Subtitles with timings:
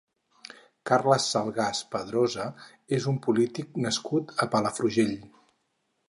[0.89, 2.47] Carles Salgas Padrosa
[2.97, 5.13] és un polític nascut a Palafrugell.